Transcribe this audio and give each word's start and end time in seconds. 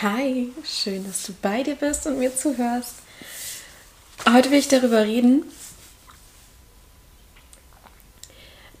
Hi, 0.00 0.52
schön, 0.64 1.04
dass 1.04 1.24
du 1.24 1.32
bei 1.42 1.64
dir 1.64 1.74
bist 1.74 2.06
und 2.06 2.20
mir 2.20 2.36
zuhörst. 2.36 2.94
Heute 4.32 4.52
will 4.52 4.60
ich 4.60 4.68
darüber 4.68 5.02
reden, 5.02 5.42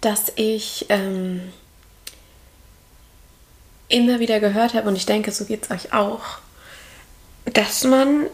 dass 0.00 0.30
ich 0.36 0.86
ähm, 0.90 1.52
immer 3.88 4.20
wieder 4.20 4.38
gehört 4.38 4.74
habe, 4.74 4.86
und 4.88 4.94
ich 4.94 5.06
denke, 5.06 5.32
so 5.32 5.44
geht 5.44 5.64
es 5.64 5.70
euch 5.72 5.92
auch, 5.92 6.38
dass 7.46 7.82
man 7.82 8.28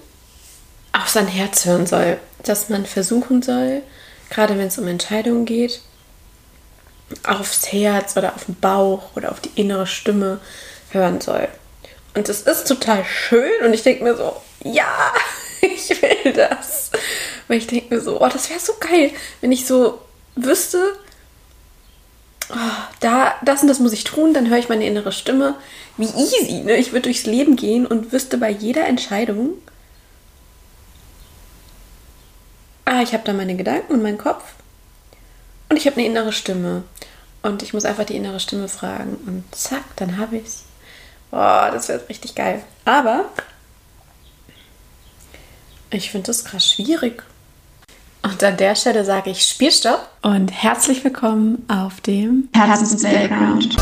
auf 0.93 1.09
sein 1.09 1.27
Herz 1.27 1.65
hören 1.65 1.87
soll, 1.87 2.19
dass 2.43 2.69
man 2.69 2.85
versuchen 2.85 3.41
soll, 3.41 3.83
gerade 4.29 4.59
wenn 4.59 4.67
es 4.67 4.77
um 4.77 4.87
Entscheidungen 4.89 5.47
geht, 5.47 5.81
aufs 7.23 7.73
Herz 7.73 8.15
oder 8.19 8.35
auf 8.35 8.45
den 8.45 8.57
Bauch 8.57 9.17
oder 9.17 9.33
auf 9.33 9.41
die 9.41 9.59
innere 9.59 9.87
Stimme 9.87 10.39
hören 10.91 11.23
soll. 11.23 11.49
Und 12.15 12.29
es 12.29 12.43
ist 12.43 12.69
total 12.69 13.05
schön 13.05 13.65
und 13.65 13.75
ich 13.75 13.83
denke 13.83 14.05
mir 14.05 14.17
so, 14.17 14.37
ja, 14.63 15.13
ich 15.61 15.91
will 16.01 16.33
das. 16.33 16.91
Weil 17.49 17.59
ich 17.59 17.67
denke 17.67 17.95
mir 17.95 18.01
so, 18.01 18.21
oh, 18.21 18.29
das 18.29 18.49
wäre 18.51 18.61
so 18.61 18.75
geil, 18.79 19.11
wenn 19.41 19.53
ich 19.53 19.67
so 19.67 20.01
wüsste, 20.37 20.97
oh, 22.51 22.83
da, 23.01 23.35
das 23.45 23.63
und 23.63 23.69
das 23.69 23.81
muss 23.81 23.93
ich 23.93 24.05
tun, 24.05 24.33
dann 24.33 24.49
höre 24.49 24.59
ich 24.59 24.69
meine 24.69 24.87
innere 24.87 25.13
Stimme. 25.13 25.57
Wie 25.97 26.07
easy, 26.07 26.63
ne? 26.65 26.77
Ich 26.77 26.93
würde 26.93 27.03
durchs 27.03 27.27
Leben 27.27 27.57
gehen 27.57 27.87
und 27.87 28.13
wüsste 28.13 28.39
bei 28.39 28.51
jeder 28.51 28.87
Entscheidung, 28.87 29.51
ah, 32.85 33.03
ich 33.03 33.13
habe 33.13 33.25
da 33.25 33.33
meine 33.33 33.57
Gedanken 33.57 33.93
und 33.93 34.03
meinen 34.03 34.19
Kopf 34.19 34.43
und 35.69 35.77
ich 35.77 35.87
habe 35.87 35.97
eine 35.97 36.07
innere 36.07 36.33
Stimme. 36.33 36.85
Und 37.43 37.63
ich 37.63 37.75
muss 37.75 37.85
einfach 37.85 38.05
die 38.05 38.17
innere 38.17 38.41
Stimme 38.41 38.69
fragen 38.69 39.17
und 39.27 39.45
zack, 39.55 39.85
dann 39.97 40.17
habe 40.17 40.39
ich 40.39 40.45
Boah, 41.35 41.69
das 41.73 41.89
wäre 41.89 42.09
richtig 42.09 42.37
geil. 42.37 42.63
Aber 42.85 43.25
ich 45.91 46.13
finde 46.13 46.29
das 46.29 46.45
krass 46.45 46.71
schwierig. 46.71 47.25
Und 48.23 48.45
an 48.45 48.57
der 48.57 48.77
Stelle 48.77 49.05
sage 49.05 49.31
ich 49.31 49.45
Spielstopp 49.45 50.09
und 50.23 50.53
herzlich 50.53 51.03
willkommen 51.03 51.67
auf 51.67 52.01
dem 52.03 52.49
Herzens 52.55 53.03
Playground. 53.03 53.77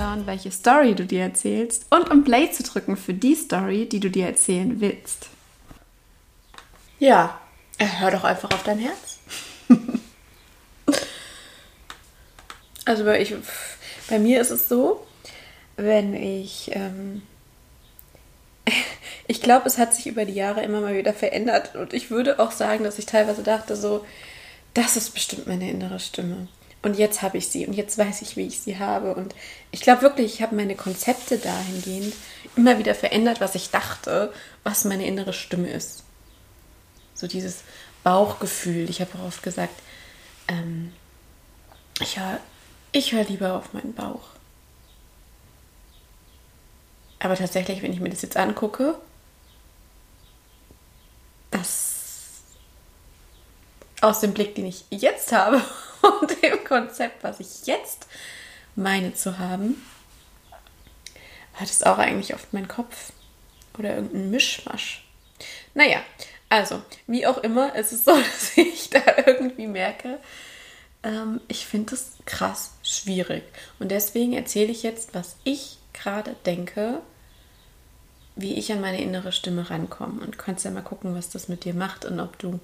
Hinzuschauen, 0.00 0.26
welche 0.26 0.50
Story 0.50 0.94
du 0.94 1.04
dir 1.04 1.22
erzählst 1.22 1.86
und 1.90 2.10
um 2.10 2.24
Play 2.24 2.50
zu 2.50 2.62
drücken 2.62 2.96
für 2.96 3.14
die 3.14 3.34
Story, 3.34 3.88
die 3.88 4.00
du 4.00 4.10
dir 4.10 4.26
erzählen 4.26 4.80
willst. 4.80 5.28
Ja, 6.98 7.38
hör 7.78 8.10
doch 8.10 8.24
einfach 8.24 8.50
auf 8.52 8.62
dein 8.62 8.78
Herz. 8.78 9.18
also 12.84 13.04
bei, 13.04 13.20
ich, 13.20 13.34
bei 14.08 14.18
mir 14.18 14.40
ist 14.40 14.50
es 14.50 14.68
so, 14.68 15.06
wenn 15.76 16.14
ich... 16.14 16.70
Ähm, 16.74 17.22
ich 19.26 19.40
glaube, 19.40 19.66
es 19.66 19.78
hat 19.78 19.94
sich 19.94 20.06
über 20.06 20.24
die 20.24 20.34
Jahre 20.34 20.62
immer 20.62 20.80
mal 20.80 20.96
wieder 20.96 21.14
verändert 21.14 21.74
und 21.74 21.94
ich 21.94 22.10
würde 22.10 22.38
auch 22.38 22.52
sagen, 22.52 22.84
dass 22.84 22.98
ich 22.98 23.06
teilweise 23.06 23.42
dachte 23.42 23.76
so, 23.76 24.04
das 24.74 24.96
ist 24.96 25.14
bestimmt 25.14 25.46
meine 25.46 25.70
innere 25.70 25.98
Stimme. 25.98 26.48
Und 26.82 26.96
jetzt 26.96 27.20
habe 27.20 27.36
ich 27.36 27.48
sie 27.48 27.66
und 27.66 27.74
jetzt 27.74 27.98
weiß 27.98 28.22
ich, 28.22 28.36
wie 28.36 28.46
ich 28.46 28.60
sie 28.60 28.78
habe. 28.78 29.14
Und 29.14 29.34
ich 29.70 29.80
glaube 29.80 30.02
wirklich, 30.02 30.34
ich 30.34 30.42
habe 30.42 30.56
meine 30.56 30.76
Konzepte 30.76 31.36
dahingehend 31.36 32.14
immer 32.56 32.78
wieder 32.78 32.94
verändert, 32.94 33.40
was 33.40 33.54
ich 33.54 33.70
dachte, 33.70 34.32
was 34.64 34.84
meine 34.84 35.06
innere 35.06 35.34
Stimme 35.34 35.70
ist. 35.70 36.04
So 37.14 37.26
dieses 37.26 37.64
Bauchgefühl. 38.02 38.88
Ich 38.88 39.00
habe 39.02 39.10
auch 39.18 39.26
oft 39.26 39.42
gesagt, 39.42 39.74
ähm, 40.48 40.92
ich 42.00 42.18
höre 42.18 42.40
ich 42.92 43.12
hör 43.12 43.24
lieber 43.24 43.54
auf 43.54 43.72
meinen 43.72 43.94
Bauch. 43.94 44.22
Aber 47.20 47.36
tatsächlich, 47.36 47.82
wenn 47.82 47.92
ich 47.92 48.00
mir 48.00 48.10
das 48.10 48.22
jetzt 48.22 48.36
angucke, 48.36 48.98
das 51.50 52.40
aus 54.00 54.20
dem 54.20 54.32
Blick, 54.32 54.54
den 54.54 54.66
ich 54.66 54.84
jetzt 54.90 55.32
habe 55.32 55.62
und 56.02 56.42
dem 56.42 56.64
Konzept, 56.64 57.22
was 57.22 57.40
ich 57.40 57.66
jetzt 57.66 58.06
meine 58.76 59.14
zu 59.14 59.38
haben, 59.38 59.82
hat 61.54 61.68
es 61.68 61.82
auch 61.82 61.98
eigentlich 61.98 62.34
oft 62.34 62.52
mein 62.52 62.68
Kopf 62.68 63.12
oder 63.78 63.96
irgendein 63.96 64.30
Mischmasch. 64.30 65.04
Naja, 65.74 66.02
also, 66.48 66.82
wie 67.06 67.26
auch 67.26 67.38
immer, 67.38 67.74
es 67.74 67.92
ist 67.92 68.04
so, 68.04 68.12
dass 68.16 68.56
ich 68.56 68.90
da 68.90 69.02
irgendwie 69.26 69.66
merke, 69.66 70.18
ähm, 71.02 71.40
ich 71.48 71.66
finde 71.66 71.94
es 71.94 72.12
krass 72.26 72.72
schwierig. 72.82 73.44
Und 73.78 73.90
deswegen 73.90 74.32
erzähle 74.32 74.72
ich 74.72 74.82
jetzt, 74.82 75.14
was 75.14 75.36
ich 75.44 75.78
gerade 75.92 76.34
denke, 76.46 77.00
wie 78.36 78.54
ich 78.54 78.72
an 78.72 78.80
meine 78.80 79.00
innere 79.00 79.32
Stimme 79.32 79.70
rankomme. 79.70 80.22
Und 80.22 80.38
kannst 80.38 80.64
ja 80.64 80.70
mal 80.70 80.82
gucken, 80.82 81.14
was 81.14 81.30
das 81.30 81.48
mit 81.48 81.64
dir 81.64 81.74
macht 81.74 82.04
und 82.04 82.20
ob 82.20 82.38
du 82.38 82.58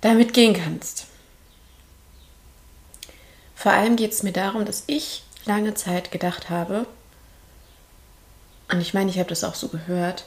damit 0.00 0.32
gehen 0.32 0.54
kannst. 0.54 1.06
Vor 3.62 3.70
allem 3.70 3.94
geht 3.94 4.10
es 4.10 4.24
mir 4.24 4.32
darum, 4.32 4.64
dass 4.64 4.82
ich 4.88 5.22
lange 5.46 5.74
Zeit 5.74 6.10
gedacht 6.10 6.50
habe, 6.50 6.84
und 8.68 8.80
ich 8.80 8.92
meine, 8.92 9.08
ich 9.08 9.20
habe 9.20 9.28
das 9.28 9.44
auch 9.44 9.54
so 9.54 9.68
gehört, 9.68 10.24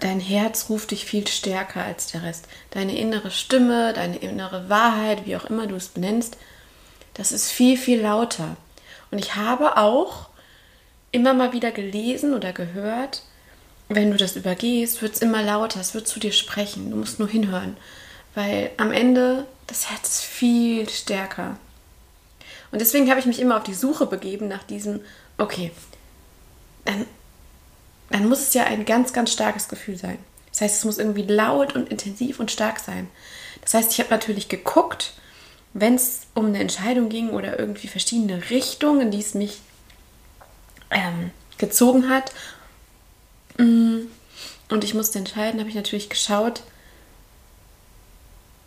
dein 0.00 0.20
Herz 0.20 0.68
ruft 0.68 0.90
dich 0.90 1.06
viel 1.06 1.26
stärker 1.26 1.82
als 1.82 2.08
der 2.08 2.24
Rest. 2.24 2.44
Deine 2.72 2.94
innere 2.94 3.30
Stimme, 3.30 3.94
deine 3.94 4.18
innere 4.18 4.68
Wahrheit, 4.68 5.24
wie 5.24 5.34
auch 5.34 5.46
immer 5.46 5.66
du 5.66 5.76
es 5.76 5.88
benennst, 5.88 6.36
das 7.14 7.32
ist 7.32 7.50
viel, 7.50 7.78
viel 7.78 8.02
lauter. 8.02 8.58
Und 9.10 9.16
ich 9.16 9.34
habe 9.34 9.78
auch 9.78 10.28
immer 11.10 11.32
mal 11.32 11.54
wieder 11.54 11.70
gelesen 11.70 12.34
oder 12.34 12.52
gehört, 12.52 13.22
wenn 13.88 14.10
du 14.10 14.18
das 14.18 14.36
übergehst, 14.36 15.00
wird 15.00 15.14
es 15.14 15.22
immer 15.22 15.42
lauter, 15.42 15.80
es 15.80 15.94
wird 15.94 16.06
zu 16.06 16.20
dir 16.20 16.32
sprechen. 16.32 16.90
Du 16.90 16.98
musst 16.98 17.18
nur 17.18 17.28
hinhören. 17.28 17.78
Weil 18.34 18.72
am 18.76 18.92
Ende 18.92 19.46
das 19.70 19.90
Herz 19.90 20.08
ist 20.08 20.22
viel 20.22 20.88
stärker. 20.88 21.58
Und 22.72 22.80
deswegen 22.80 23.08
habe 23.08 23.20
ich 23.20 23.26
mich 23.26 23.40
immer 23.40 23.56
auf 23.56 23.64
die 23.64 23.74
Suche 23.74 24.06
begeben 24.06 24.48
nach 24.48 24.62
diesem, 24.62 25.00
okay, 25.38 25.72
dann, 26.84 27.06
dann 28.10 28.28
muss 28.28 28.40
es 28.40 28.54
ja 28.54 28.64
ein 28.64 28.84
ganz, 28.84 29.12
ganz 29.12 29.32
starkes 29.32 29.68
Gefühl 29.68 29.96
sein. 29.96 30.18
Das 30.50 30.60
heißt, 30.60 30.76
es 30.76 30.84
muss 30.84 30.98
irgendwie 30.98 31.22
laut 31.22 31.74
und 31.74 31.88
intensiv 31.88 32.40
und 32.40 32.50
stark 32.50 32.80
sein. 32.80 33.08
Das 33.62 33.74
heißt, 33.74 33.92
ich 33.92 34.00
habe 34.00 34.10
natürlich 34.10 34.48
geguckt, 34.48 35.14
wenn 35.72 35.94
es 35.94 36.22
um 36.34 36.46
eine 36.46 36.58
Entscheidung 36.58 37.08
ging 37.08 37.30
oder 37.30 37.58
irgendwie 37.58 37.88
verschiedene 37.88 38.50
Richtungen, 38.50 39.10
die 39.10 39.20
es 39.20 39.34
mich 39.34 39.60
ähm, 40.90 41.30
gezogen 41.58 42.08
hat 42.08 42.32
Mm. 43.60 44.06
Und 44.70 44.84
ich 44.84 44.94
musste 44.94 45.18
entscheiden, 45.18 45.60
habe 45.60 45.68
ich 45.68 45.76
natürlich 45.76 46.08
geschaut 46.08 46.62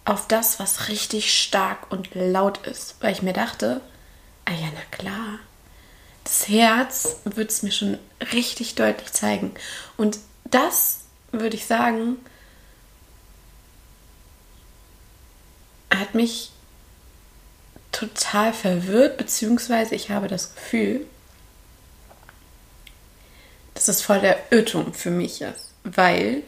auf 0.06 0.28
das, 0.28 0.60
was 0.60 0.90
richtig 0.90 1.40
stark 1.42 1.92
und 1.92 2.14
laut 2.14 2.66
ist, 2.68 2.96
weil 3.00 3.14
ich 3.14 3.22
mir 3.22 3.34
dachte, 3.34 3.82
ah 4.46 4.52
ja, 4.52 4.68
na 4.74 4.98
klar, 4.98 5.40
das 6.24 6.48
Herz 6.48 7.18
wird 7.26 7.52
es 7.52 7.64
mir 7.64 7.72
schon 7.72 7.98
richtig 8.34 8.76
deutlich 8.76 9.12
zeigen. 9.14 9.54
Und 9.98 10.20
das 10.46 11.02
würde 11.32 11.56
ich 11.56 11.66
sagen, 11.66 12.18
hat 15.90 16.16
mich 16.16 16.52
total 17.92 18.54
verwirrt, 18.54 19.18
beziehungsweise 19.18 19.96
ich 19.96 20.10
habe 20.10 20.28
das 20.28 20.56
Gefühl, 20.56 21.06
dass 23.74 23.88
es 23.88 24.02
voll 24.02 24.20
der 24.20 24.52
Irrtum 24.52 24.94
für 24.94 25.12
mich 25.12 25.42
ist, 25.42 25.74
weil 25.84 26.44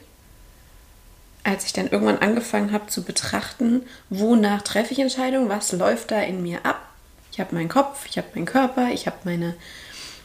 als 1.46 1.66
ich 1.66 1.74
dann 1.74 1.88
irgendwann 1.88 2.20
angefangen 2.20 2.72
habe 2.72 2.88
zu 2.88 3.04
betrachten, 3.04 3.86
wonach 4.10 4.62
treffe 4.64 4.94
ich 4.94 5.00
Entscheidungen, 5.00 5.50
was 5.50 5.72
läuft 5.72 6.12
da 6.12 6.22
in 6.22 6.44
mir 6.44 6.66
ab. 6.66 6.82
Ich 7.32 7.40
habe 7.40 7.56
meinen 7.56 7.70
Kopf, 7.70 8.06
ich 8.06 8.18
habe 8.18 8.28
meinen 8.34 8.46
Körper, 8.46 8.90
ich 8.92 9.08
habe 9.08 9.18
meine, 9.24 9.56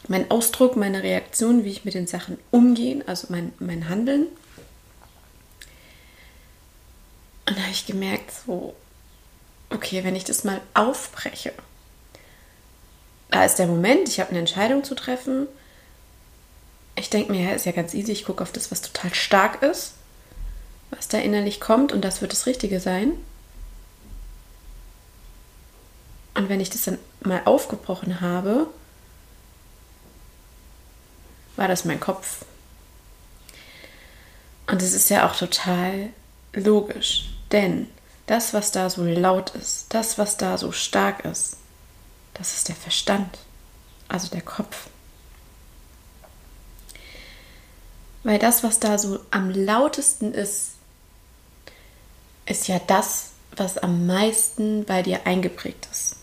meinen 0.08 0.30
Ausdruck, 0.30 0.76
meine 0.76 1.02
Reaktion, 1.02 1.64
wie 1.64 1.70
ich 1.70 1.84
mit 1.84 1.94
den 1.94 2.06
Sachen 2.06 2.38
umgehe, 2.50 3.02
also 3.06 3.26
mein, 3.30 3.52
mein 3.58 3.88
Handeln. 3.88 4.26
Und 7.46 7.56
da 7.56 7.62
habe 7.62 7.72
ich 7.72 7.86
gemerkt, 7.86 8.32
so, 8.46 8.74
okay, 9.70 10.04
wenn 10.04 10.16
ich 10.16 10.24
das 10.24 10.44
mal 10.44 10.60
aufbreche, 10.74 11.52
da 13.30 13.44
ist 13.44 13.56
der 13.56 13.66
Moment, 13.66 14.08
ich 14.08 14.20
habe 14.20 14.30
eine 14.30 14.40
Entscheidung 14.40 14.84
zu 14.84 14.94
treffen 14.94 15.46
ich 17.00 17.10
denke 17.10 17.32
mir, 17.32 17.42
ja, 17.42 17.50
ist 17.52 17.66
ja 17.66 17.72
ganz 17.72 17.94
easy, 17.94 18.12
ich 18.12 18.24
gucke 18.24 18.42
auf 18.42 18.52
das, 18.52 18.70
was 18.70 18.82
total 18.82 19.14
stark 19.14 19.62
ist, 19.62 19.94
was 20.90 21.08
da 21.08 21.18
innerlich 21.18 21.60
kommt 21.60 21.92
und 21.92 22.02
das 22.02 22.20
wird 22.20 22.32
das 22.32 22.46
Richtige 22.46 22.80
sein. 22.80 23.12
Und 26.34 26.48
wenn 26.48 26.60
ich 26.60 26.70
das 26.70 26.84
dann 26.84 26.98
mal 27.20 27.42
aufgebrochen 27.44 28.20
habe, 28.20 28.66
war 31.56 31.68
das 31.68 31.84
mein 31.84 32.00
Kopf. 32.00 32.44
Und 34.66 34.82
es 34.82 34.92
ist 34.92 35.10
ja 35.10 35.28
auch 35.28 35.36
total 35.36 36.10
logisch, 36.52 37.30
denn 37.52 37.88
das, 38.26 38.54
was 38.54 38.70
da 38.70 38.88
so 38.88 39.04
laut 39.04 39.50
ist, 39.56 39.86
das, 39.90 40.16
was 40.16 40.36
da 40.36 40.56
so 40.56 40.70
stark 40.70 41.24
ist, 41.24 41.56
das 42.34 42.54
ist 42.54 42.68
der 42.68 42.76
Verstand, 42.76 43.38
also 44.08 44.28
der 44.28 44.42
Kopf. 44.42 44.88
Weil 48.22 48.38
das, 48.38 48.62
was 48.62 48.78
da 48.78 48.98
so 48.98 49.18
am 49.30 49.50
lautesten 49.50 50.32
ist, 50.32 50.74
ist 52.50 52.68
ja 52.68 52.80
das, 52.86 53.30
was 53.56 53.78
am 53.78 54.06
meisten 54.06 54.84
bei 54.84 55.02
dir 55.02 55.26
eingeprägt 55.26 55.88
ist. 55.90 56.16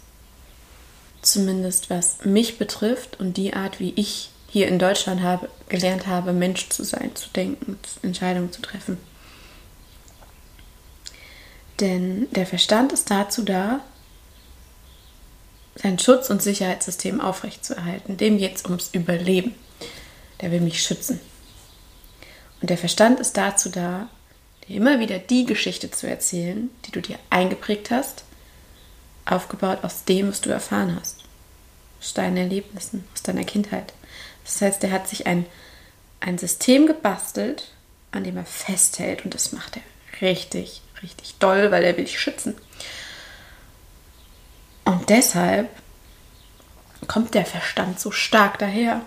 Zumindest 1.21 1.89
was 1.89 2.25
mich 2.25 2.57
betrifft 2.57 3.19
und 3.19 3.37
die 3.37 3.53
Art, 3.53 3.79
wie 3.79 3.93
ich 3.95 4.29
hier 4.49 4.67
in 4.67 4.79
Deutschland 4.79 5.21
habe, 5.21 5.49
gelernt 5.69 6.07
habe, 6.07 6.33
Mensch 6.33 6.69
zu 6.69 6.83
sein, 6.83 7.15
zu 7.15 7.29
denken, 7.29 7.79
Entscheidungen 8.01 8.51
zu 8.51 8.61
treffen. 8.61 8.97
Denn 11.79 12.27
der 12.31 12.45
Verstand 12.45 12.91
ist 12.91 13.11
dazu 13.11 13.43
da, 13.43 13.81
sein 15.75 15.99
Schutz- 15.99 16.29
und 16.29 16.41
Sicherheitssystem 16.41 17.21
aufrechtzuerhalten. 17.21 18.17
Dem 18.17 18.37
geht 18.37 18.55
es 18.55 18.65
ums 18.65 18.89
Überleben. 18.93 19.53
Der 20.41 20.51
will 20.51 20.61
mich 20.61 20.81
schützen. 20.81 21.19
Und 22.61 22.69
der 22.69 22.77
Verstand 22.77 23.19
ist 23.19 23.37
dazu 23.37 23.69
da, 23.69 24.09
dir 24.67 24.77
immer 24.77 24.99
wieder 24.99 25.19
die 25.19 25.45
Geschichte 25.45 25.91
zu 25.91 26.07
erzählen, 26.07 26.69
die 26.85 26.91
du 26.91 27.01
dir 27.01 27.17
eingeprägt 27.29 27.91
hast, 27.91 28.23
aufgebaut 29.25 29.79
aus 29.83 30.05
dem, 30.05 30.29
was 30.29 30.41
du 30.41 30.49
erfahren 30.49 30.97
hast, 30.99 31.23
aus 31.99 32.13
deinen 32.13 32.37
Erlebnissen, 32.37 33.03
aus 33.13 33.23
deiner 33.23 33.43
Kindheit. 33.43 33.93
Das 34.45 34.61
heißt, 34.61 34.83
er 34.83 34.91
hat 34.91 35.07
sich 35.07 35.27
ein, 35.27 35.45
ein 36.19 36.37
System 36.37 36.87
gebastelt, 36.87 37.71
an 38.11 38.23
dem 38.23 38.37
er 38.37 38.45
festhält 38.45 39.25
und 39.25 39.33
das 39.33 39.51
macht 39.51 39.77
er 39.77 39.83
richtig, 40.21 40.81
richtig 41.03 41.35
doll, 41.39 41.71
weil 41.71 41.83
er 41.83 41.97
will 41.97 42.05
dich 42.05 42.19
schützen. 42.19 42.55
Und 44.85 45.09
deshalb 45.09 45.69
kommt 47.07 47.33
der 47.33 47.45
Verstand 47.45 47.99
so 47.99 48.11
stark 48.11 48.57
daher. 48.59 49.01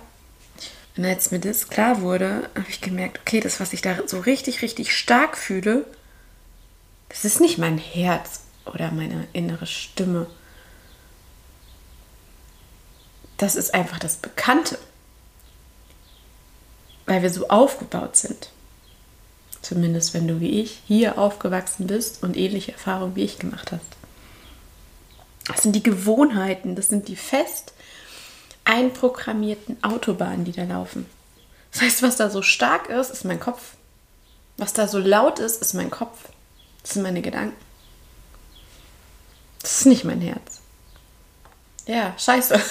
Und 1.00 1.06
als 1.06 1.30
mir 1.30 1.38
das 1.38 1.70
klar 1.70 2.02
wurde, 2.02 2.50
habe 2.54 2.68
ich 2.68 2.82
gemerkt, 2.82 3.20
okay, 3.20 3.40
das, 3.40 3.58
was 3.58 3.72
ich 3.72 3.80
da 3.80 3.96
so 4.06 4.20
richtig, 4.20 4.60
richtig 4.60 4.94
stark 4.94 5.38
fühle, 5.38 5.86
das 7.08 7.24
ist 7.24 7.40
nicht 7.40 7.56
mein 7.56 7.78
Herz 7.78 8.42
oder 8.66 8.90
meine 8.90 9.26
innere 9.32 9.66
Stimme. 9.66 10.26
Das 13.38 13.56
ist 13.56 13.72
einfach 13.72 13.98
das 13.98 14.16
Bekannte 14.16 14.76
weil 17.10 17.22
wir 17.22 17.30
so 17.30 17.48
aufgebaut 17.48 18.16
sind. 18.16 18.50
Zumindest 19.62 20.14
wenn 20.14 20.28
du 20.28 20.38
wie 20.38 20.60
ich 20.60 20.80
hier 20.86 21.18
aufgewachsen 21.18 21.88
bist 21.88 22.22
und 22.22 22.36
ähnliche 22.36 22.70
Erfahrungen 22.70 23.16
wie 23.16 23.24
ich 23.24 23.40
gemacht 23.40 23.72
hast. 23.72 23.82
Das 25.48 25.64
sind 25.64 25.74
die 25.74 25.82
Gewohnheiten, 25.82 26.76
das 26.76 26.88
sind 26.88 27.08
die 27.08 27.16
fest 27.16 27.72
einprogrammierten 28.70 29.82
Autobahnen, 29.82 30.44
die 30.44 30.52
da 30.52 30.62
laufen. 30.62 31.06
Das 31.72 31.82
heißt, 31.82 32.02
was 32.02 32.16
da 32.16 32.30
so 32.30 32.40
stark 32.40 32.88
ist, 32.88 33.10
ist 33.10 33.24
mein 33.24 33.40
Kopf. 33.40 33.74
Was 34.56 34.72
da 34.72 34.86
so 34.86 34.98
laut 34.98 35.40
ist, 35.40 35.60
ist 35.60 35.74
mein 35.74 35.90
Kopf. 35.90 36.28
Das 36.82 36.92
sind 36.92 37.02
meine 37.02 37.20
Gedanken. 37.20 37.56
Das 39.60 39.80
ist 39.80 39.86
nicht 39.86 40.04
mein 40.04 40.20
Herz. 40.20 40.60
Ja, 41.86 42.14
scheiße. 42.18 42.60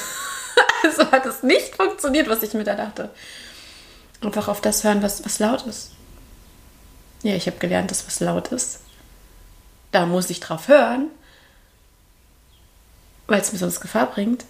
Also 0.81 1.11
hat 1.11 1.25
es 1.25 1.43
nicht 1.43 1.75
funktioniert, 1.75 2.29
was 2.29 2.41
ich 2.41 2.53
mir 2.53 2.63
da 2.63 2.73
dachte. 2.73 3.09
Einfach 4.21 4.47
auf 4.47 4.61
das 4.61 4.85
hören, 4.85 5.03
was, 5.03 5.25
was 5.25 5.39
laut 5.39 5.67
ist. 5.67 5.91
Ja, 7.21 7.35
ich 7.35 7.47
habe 7.47 7.57
gelernt, 7.57 7.91
dass 7.91 8.07
was 8.07 8.21
laut 8.21 8.47
ist. 8.53 8.79
Da 9.91 10.05
muss 10.05 10.29
ich 10.29 10.39
drauf 10.39 10.69
hören, 10.69 11.09
weil 13.27 13.41
es 13.41 13.51
mir 13.51 13.57
sonst 13.57 13.81
Gefahr 13.81 14.05
bringt. 14.05 14.45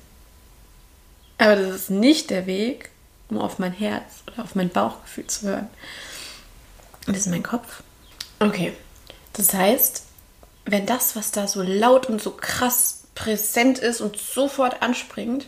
Aber 1.39 1.55
das 1.55 1.75
ist 1.75 1.89
nicht 1.89 2.29
der 2.29 2.45
Weg, 2.45 2.91
um 3.29 3.39
auf 3.39 3.57
mein 3.57 3.73
Herz 3.73 4.21
oder 4.27 4.43
auf 4.43 4.53
mein 4.53 4.69
Bauchgefühl 4.69 5.25
zu 5.25 5.47
hören. 5.47 5.69
Das 7.07 7.17
ist 7.17 7.27
mein 7.27 7.43
Kopf. 7.43 7.81
Okay, 8.39 8.73
das 9.33 9.53
heißt, 9.53 10.03
wenn 10.65 10.85
das, 10.85 11.15
was 11.15 11.31
da 11.31 11.47
so 11.47 11.63
laut 11.63 12.05
und 12.05 12.21
so 12.21 12.31
krass 12.31 13.05
präsent 13.15 13.79
ist 13.79 14.01
und 14.01 14.17
sofort 14.17 14.83
anspringt, 14.83 15.47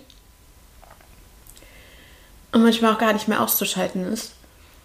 und 2.51 2.63
manchmal 2.63 2.93
auch 2.93 2.99
gar 2.99 3.13
nicht 3.13 3.27
mehr 3.27 3.41
auszuschalten 3.41 4.05
ist. 4.11 4.33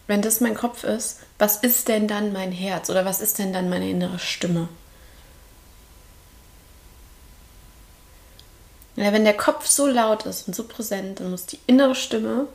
Wenn 0.07 0.23
das 0.23 0.41
mein 0.41 0.55
Kopf 0.55 0.85
ist, 0.85 1.21
was 1.39 1.57
ist 1.57 1.89
denn 1.89 2.07
dann 2.07 2.33
mein 2.33 2.53
Herz 2.53 2.91
oder 2.91 3.05
was 3.05 3.21
ist 3.21 3.39
denn 3.39 3.53
dann 3.53 3.69
meine 3.69 3.91
innere 3.91 4.19
Stimme? 4.19 4.69
Ja, 8.97 9.13
wenn 9.13 9.25
der 9.25 9.37
Kopf 9.37 9.67
so 9.67 9.87
laut 9.87 10.25
ist 10.27 10.49
und 10.49 10.55
so 10.57 10.65
präsent, 10.65 11.21
dann 11.21 11.31
muss 11.31 11.47
die 11.47 11.59
innere 11.67 11.95
Stimme, 11.95 12.49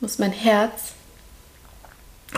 muss 0.00 0.18
mein 0.18 0.32
Herz 0.32 0.92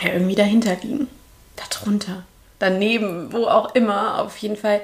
ja 0.02 0.12
irgendwie 0.12 0.34
dahinter 0.34 0.76
liegen. 0.76 1.08
Darunter, 1.56 2.24
daneben, 2.58 3.32
wo 3.32 3.46
auch 3.46 3.74
immer. 3.74 4.20
Auf 4.20 4.36
jeden 4.38 4.56
Fall 4.56 4.80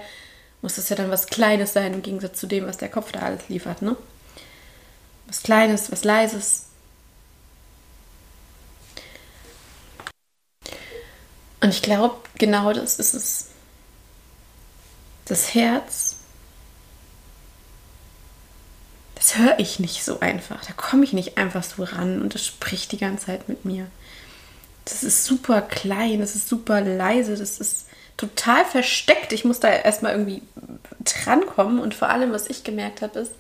muss 0.63 0.77
das 0.77 0.89
ja 0.89 0.97
dann 0.97 1.11
was 1.11 1.27
Kleines 1.27 1.73
sein 1.73 1.95
im 1.95 2.03
Gegensatz 2.03 2.39
zu 2.39 2.47
dem, 2.47 2.67
was 2.67 2.79
der 2.79 2.89
Kopf 2.89 3.13
da 3.13 3.21
alles 3.21 3.49
liefert, 3.49 3.83
ne? 3.83 3.97
Was 5.27 5.43
Kleines, 5.43 5.91
was 5.91 6.05
Leises, 6.05 6.67
Und 11.65 11.71
ich 11.71 11.81
glaube, 11.81 12.17
genau 12.37 12.75
das 12.75 12.99
ist 12.99 13.15
es. 13.15 13.47
Das 15.25 15.55
Herz, 15.55 16.14
das 19.25 19.39
höre 19.39 19.59
ich 19.59 19.81
nicht 19.81 20.05
so 20.05 20.21
einfach. 20.21 20.63
Da 20.67 20.75
komme 20.75 21.03
ich 21.03 21.15
nicht 21.15 21.39
einfach 21.39 21.65
so 21.65 21.83
ran 21.83 22.21
und 22.21 22.35
das 22.35 22.45
spricht 22.45 22.93
die 22.93 22.99
ganze 22.99 23.27
Zeit 23.27 23.49
mit 23.49 23.65
mir. 23.65 23.87
Das 24.85 25.03
ist 25.03 25.25
super 25.25 25.63
klein, 25.63 26.21
das 26.21 26.37
ist 26.37 26.47
super 26.47 26.83
leise, 26.83 27.35
das 27.35 27.59
ist 27.59 27.87
total 28.19 28.67
versteckt. 28.67 29.33
Ich 29.33 29.47
muss 29.47 29.61
da 29.61 29.69
erstmal 29.69 30.13
irgendwie 30.13 30.43
drankommen 31.01 31.79
und 31.79 31.95
vor 31.95 32.11
allem, 32.11 32.33
was 32.33 32.51
ich 32.51 32.65
gemerkt 32.65 33.01
habe, 33.01 33.21
ist, 33.21 33.33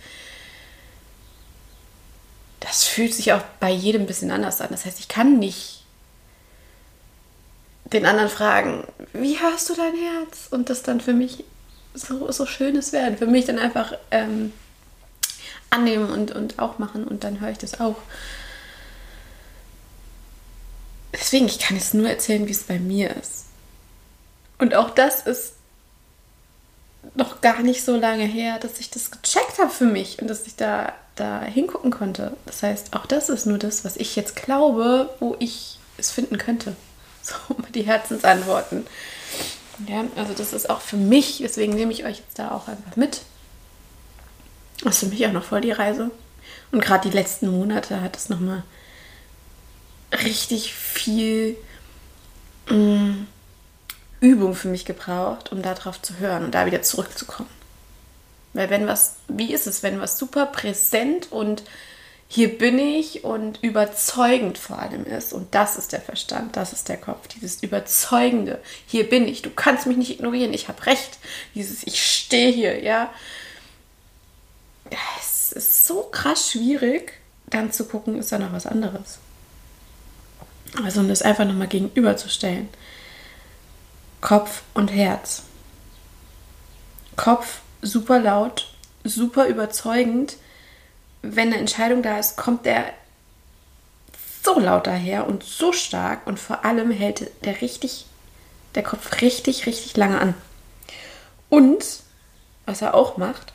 das 2.60 2.84
fühlt 2.84 3.12
sich 3.12 3.34
auch 3.34 3.42
bei 3.60 3.70
jedem 3.70 4.02
ein 4.02 4.06
bisschen 4.06 4.30
anders 4.30 4.62
an. 4.62 4.68
Das 4.70 4.86
heißt, 4.86 5.00
ich 5.00 5.08
kann 5.08 5.38
nicht 5.38 5.84
den 7.84 8.06
anderen 8.06 8.30
fragen, 8.30 8.84
wie 9.12 9.38
hörst 9.38 9.68
du 9.68 9.74
dein 9.74 9.94
Herz? 9.94 10.48
Und 10.50 10.70
das 10.70 10.82
dann 10.82 11.02
für 11.02 11.12
mich 11.12 11.44
so, 11.92 12.32
so 12.32 12.46
schönes 12.46 12.92
werden. 12.94 13.18
Für 13.18 13.26
mich 13.26 13.44
dann 13.44 13.58
einfach 13.58 13.92
ähm, 14.10 14.54
annehmen 15.70 16.10
und, 16.10 16.32
und 16.32 16.58
auch 16.58 16.78
machen 16.78 17.04
und 17.04 17.24
dann 17.24 17.40
höre 17.40 17.50
ich 17.50 17.58
das 17.58 17.80
auch. 17.80 17.96
Deswegen, 21.12 21.46
ich 21.46 21.58
kann 21.58 21.76
jetzt 21.76 21.94
nur 21.94 22.08
erzählen, 22.08 22.46
wie 22.46 22.52
es 22.52 22.64
bei 22.64 22.78
mir 22.78 23.14
ist. 23.16 23.46
Und 24.58 24.74
auch 24.74 24.90
das 24.90 25.26
ist 25.26 25.54
noch 27.14 27.40
gar 27.40 27.62
nicht 27.62 27.84
so 27.84 27.96
lange 27.96 28.24
her, 28.24 28.58
dass 28.58 28.80
ich 28.80 28.90
das 28.90 29.10
gecheckt 29.10 29.58
habe 29.58 29.70
für 29.70 29.84
mich 29.84 30.20
und 30.20 30.28
dass 30.28 30.46
ich 30.46 30.56
da, 30.56 30.92
da 31.16 31.42
hingucken 31.42 31.90
konnte. 31.90 32.36
Das 32.46 32.62
heißt, 32.62 32.94
auch 32.94 33.06
das 33.06 33.28
ist 33.28 33.46
nur 33.46 33.58
das, 33.58 33.84
was 33.84 33.96
ich 33.96 34.16
jetzt 34.16 34.36
glaube, 34.36 35.10
wo 35.20 35.36
ich 35.38 35.78
es 35.98 36.10
finden 36.10 36.38
könnte. 36.38 36.76
So 37.24 37.56
die 37.74 37.84
Herzensantworten. 37.84 38.86
Ja, 39.88 40.04
also 40.14 40.34
das 40.34 40.52
ist 40.52 40.68
auch 40.68 40.82
für 40.82 40.98
mich, 40.98 41.38
deswegen 41.40 41.72
nehme 41.72 41.90
ich 41.90 42.04
euch 42.04 42.18
jetzt 42.18 42.38
da 42.38 42.50
auch 42.50 42.68
einfach 42.68 42.96
mit. 42.96 43.22
Das 44.82 44.94
ist 44.94 45.00
für 45.00 45.06
mich 45.06 45.26
auch 45.26 45.32
noch 45.32 45.44
voll 45.44 45.60
die 45.60 45.70
Reise. 45.72 46.10
Und 46.72 46.80
gerade 46.80 47.08
die 47.08 47.16
letzten 47.16 47.48
Monate 47.48 48.00
hat 48.00 48.16
es 48.16 48.28
nochmal 48.28 48.64
richtig 50.22 50.74
viel 50.74 51.56
mh, 52.68 52.76
mm, 52.76 53.26
Übung 54.20 54.54
für 54.54 54.68
mich 54.68 54.84
gebraucht, 54.84 55.52
um 55.52 55.62
darauf 55.62 56.00
zu 56.00 56.18
hören 56.18 56.44
und 56.44 56.54
da 56.54 56.66
wieder 56.66 56.82
zurückzukommen. 56.82 57.48
Weil 58.52 58.70
wenn 58.70 58.86
was, 58.86 59.16
wie 59.28 59.52
ist 59.52 59.66
es, 59.66 59.82
wenn 59.82 60.00
was 60.00 60.18
super 60.18 60.46
präsent 60.46 61.30
und 61.30 61.64
hier 62.28 62.56
bin 62.56 62.78
ich 62.78 63.22
und 63.22 63.62
überzeugend 63.62 64.58
vor 64.58 64.78
allem 64.78 65.04
ist. 65.04 65.32
Und 65.32 65.54
das 65.54 65.76
ist 65.76 65.92
der 65.92 66.00
Verstand, 66.00 66.56
das 66.56 66.72
ist 66.72 66.88
der 66.88 66.96
Kopf, 66.96 67.28
dieses 67.28 67.62
Überzeugende. 67.62 68.60
Hier 68.86 69.08
bin 69.08 69.28
ich, 69.28 69.42
du 69.42 69.50
kannst 69.50 69.86
mich 69.86 69.96
nicht 69.96 70.10
ignorieren, 70.10 70.52
ich 70.52 70.68
habe 70.68 70.86
recht. 70.86 71.18
Dieses 71.54 71.86
Ich 71.86 72.02
stehe 72.02 72.50
hier, 72.50 72.82
ja. 72.82 73.12
Es 74.90 75.52
ist 75.52 75.86
so 75.86 76.02
krass 76.04 76.50
schwierig, 76.50 77.20
dann 77.46 77.72
zu 77.72 77.86
gucken, 77.86 78.18
ist 78.18 78.32
da 78.32 78.38
noch 78.38 78.52
was 78.52 78.66
anderes. 78.66 79.18
Also 80.82 81.00
um 81.00 81.08
das 81.08 81.22
einfach 81.22 81.44
nochmal 81.44 81.68
gegenüberzustellen. 81.68 82.68
Kopf 84.20 84.62
und 84.74 84.88
Herz. 84.88 85.42
Kopf 87.16 87.60
super 87.82 88.18
laut, 88.18 88.74
super 89.04 89.46
überzeugend. 89.46 90.36
Wenn 91.22 91.48
eine 91.48 91.58
Entscheidung 91.58 92.02
da 92.02 92.18
ist, 92.18 92.36
kommt 92.36 92.66
der 92.66 92.92
so 94.42 94.58
laut 94.58 94.86
daher 94.86 95.26
und 95.26 95.42
so 95.42 95.72
stark 95.72 96.26
und 96.26 96.38
vor 96.38 96.64
allem 96.64 96.90
hält 96.90 97.30
der 97.44 97.60
richtig, 97.60 98.06
der 98.74 98.82
Kopf 98.82 99.20
richtig, 99.22 99.66
richtig 99.66 99.96
lange 99.96 100.20
an. 100.20 100.34
Und 101.48 101.84
was 102.66 102.82
er 102.82 102.94
auch 102.94 103.16
macht, 103.16 103.52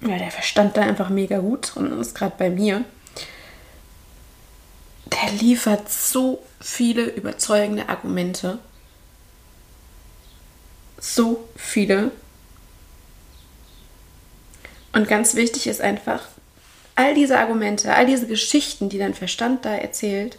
weil 0.00 0.18
der 0.18 0.30
Verstand 0.30 0.76
da 0.76 0.82
einfach 0.82 1.08
mega 1.08 1.38
gut 1.38 1.74
drin 1.74 1.98
ist, 2.00 2.14
gerade 2.14 2.34
bei 2.38 2.50
mir, 2.50 2.84
der 5.06 5.32
liefert 5.32 5.90
so 5.90 6.42
viele 6.60 7.04
überzeugende 7.04 7.88
Argumente. 7.88 8.58
So 11.00 11.48
viele. 11.56 12.10
Und 14.92 15.08
ganz 15.08 15.34
wichtig 15.34 15.66
ist 15.66 15.80
einfach, 15.80 16.22
all 16.94 17.14
diese 17.14 17.38
Argumente, 17.38 17.94
all 17.94 18.06
diese 18.06 18.26
Geschichten, 18.26 18.88
die 18.88 18.98
dein 18.98 19.14
Verstand 19.14 19.64
da 19.64 19.74
erzählt, 19.74 20.38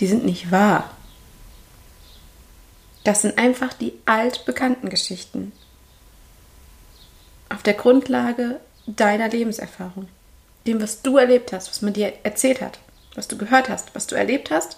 die 0.00 0.06
sind 0.06 0.24
nicht 0.24 0.50
wahr. 0.50 0.90
Das 3.04 3.22
sind 3.22 3.38
einfach 3.38 3.72
die 3.72 3.94
altbekannten 4.06 4.90
Geschichten. 4.90 5.52
Auf 7.50 7.62
der 7.62 7.74
Grundlage 7.74 8.60
deiner 8.86 9.28
Lebenserfahrung. 9.28 10.08
Dem, 10.66 10.80
was 10.80 11.02
du 11.02 11.18
erlebt 11.18 11.52
hast, 11.52 11.68
was 11.68 11.82
man 11.82 11.92
dir 11.92 12.12
erzählt 12.22 12.60
hat, 12.60 12.78
was 13.14 13.28
du 13.28 13.36
gehört 13.36 13.68
hast, 13.68 13.94
was 13.94 14.06
du 14.06 14.14
erlebt 14.14 14.50
hast. 14.50 14.76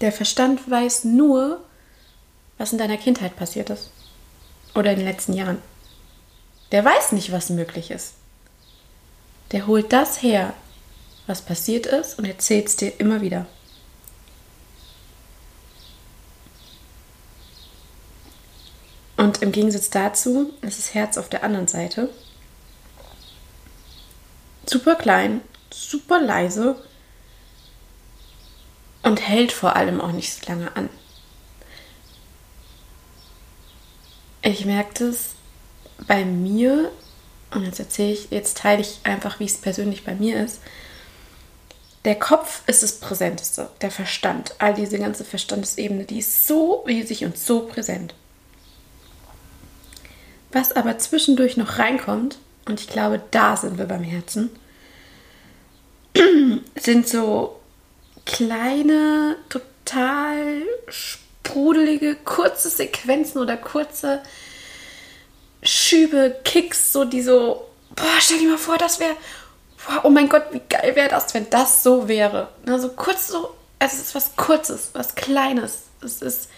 Der 0.00 0.12
Verstand 0.12 0.70
weiß 0.70 1.04
nur, 1.04 1.62
was 2.56 2.72
in 2.72 2.78
deiner 2.78 2.96
Kindheit 2.96 3.36
passiert 3.36 3.70
ist. 3.70 3.90
Oder 4.74 4.92
in 4.92 4.98
den 4.98 5.06
letzten 5.06 5.32
Jahren. 5.32 5.60
Der 6.70 6.84
weiß 6.84 7.12
nicht, 7.12 7.32
was 7.32 7.50
möglich 7.50 7.90
ist. 7.90 8.14
Der 9.52 9.66
holt 9.66 9.92
das 9.92 10.22
her, 10.22 10.52
was 11.26 11.42
passiert 11.42 11.86
ist, 11.86 12.18
und 12.18 12.26
erzählt 12.26 12.68
es 12.68 12.76
dir 12.76 12.92
immer 13.00 13.22
wieder. 13.22 13.46
Und 19.18 19.42
im 19.42 19.50
Gegensatz 19.50 19.90
dazu 19.90 20.52
ist 20.62 20.78
das 20.78 20.94
Herz 20.94 21.18
auf 21.18 21.28
der 21.28 21.42
anderen 21.42 21.66
Seite 21.66 22.08
super 24.64 24.94
klein, 24.94 25.40
super 25.70 26.20
leise 26.20 26.76
und 29.02 29.20
hält 29.20 29.50
vor 29.50 29.74
allem 29.74 30.00
auch 30.00 30.12
nicht 30.12 30.32
so 30.32 30.48
lange 30.48 30.74
an. 30.76 30.88
Ich 34.42 34.64
merke 34.64 35.06
das 35.06 35.30
bei 36.06 36.24
mir, 36.24 36.92
und 37.50 37.64
jetzt 37.64 37.80
erzähle 37.80 38.12
ich, 38.12 38.30
jetzt 38.30 38.58
teile 38.58 38.82
ich 38.82 39.00
einfach, 39.02 39.40
wie 39.40 39.46
es 39.46 39.56
persönlich 39.56 40.04
bei 40.04 40.14
mir 40.14 40.44
ist. 40.44 40.60
Der 42.04 42.16
Kopf 42.16 42.62
ist 42.68 42.84
das 42.84 43.00
Präsenteste, 43.00 43.68
der 43.80 43.90
Verstand, 43.90 44.54
all 44.60 44.74
diese 44.74 45.00
ganze 45.00 45.24
Verstandesebene, 45.24 46.04
die 46.04 46.20
ist 46.20 46.46
so 46.46 46.84
riesig 46.86 47.24
und 47.24 47.36
so 47.36 47.66
präsent. 47.66 48.14
Was 50.52 50.72
aber 50.72 50.98
zwischendurch 50.98 51.56
noch 51.56 51.78
reinkommt, 51.78 52.38
und 52.66 52.80
ich 52.80 52.88
glaube, 52.88 53.20
da 53.30 53.56
sind 53.56 53.78
wir 53.78 53.86
beim 53.86 54.02
Herzen, 54.02 54.50
sind 56.76 57.08
so 57.08 57.60
kleine, 58.24 59.36
total 59.48 60.62
sprudelige, 60.88 62.14
kurze 62.16 62.68
Sequenzen 62.68 63.40
oder 63.40 63.56
kurze 63.56 64.22
Schübe, 65.62 66.36
Kicks, 66.44 66.92
so 66.92 67.04
die 67.04 67.22
so, 67.22 67.66
boah, 67.96 68.20
stell 68.20 68.38
dir 68.38 68.50
mal 68.50 68.58
vor, 68.58 68.78
das 68.78 69.00
wäre, 69.00 69.16
oh 70.02 70.10
mein 70.10 70.28
Gott, 70.28 70.44
wie 70.52 70.62
geil 70.68 70.94
wäre 70.94 71.08
das, 71.08 71.32
wenn 71.34 71.48
das 71.50 71.82
so 71.82 72.08
wäre. 72.08 72.48
Also 72.66 72.90
kurz 72.90 73.28
so, 73.28 73.54
es 73.78 73.94
ist 73.94 74.14
was 74.14 74.36
Kurzes, 74.36 74.90
was 74.92 75.14
Kleines. 75.14 75.84
Es 76.02 76.22
ist 76.22 76.48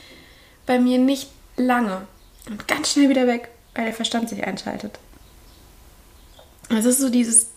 bei 0.67 0.79
mir 0.79 0.99
nicht 0.99 1.31
lange 1.57 2.07
und 2.49 2.69
ganz 2.69 2.93
schnell 2.93 3.09
wieder 3.09 3.27
weg 3.27 3.49
weil 3.75 3.85
der 3.85 3.95
Verstand 3.95 4.29
sich 4.29 4.45
einschaltet. 4.45 4.99
Es 6.69 6.85
ist 6.85 7.01
so 7.01 7.09
dieses 7.09 7.49